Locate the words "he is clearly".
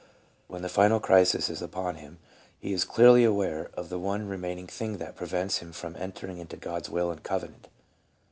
2.57-3.23